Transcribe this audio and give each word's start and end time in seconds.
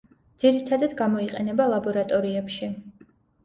ძირითადათ 0.43 0.95
გამოიყენება 1.03 1.69
ლაბორატორიებში. 1.75 2.75